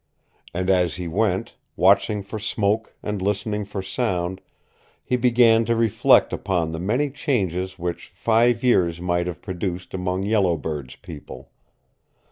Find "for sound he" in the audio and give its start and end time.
3.65-5.15